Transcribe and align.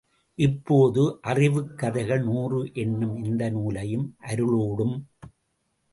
இப்போது, 0.35 1.17
அறிவுக் 1.21 1.77
கதைகள் 1.77 2.23
நூறு 2.23 2.71
என்னும் 2.73 3.23
இந்த 3.23 3.49
நூலையும், 3.49 4.15
அருளோடும். 4.21 5.01